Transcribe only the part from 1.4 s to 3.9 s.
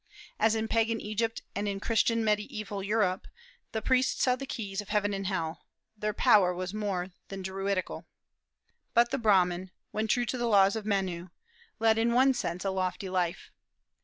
and in Christian mediaeval Europe, the